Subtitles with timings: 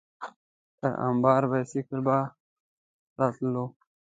[0.77, 2.17] پر امبر بایسکل به
[3.19, 3.65] راتللو.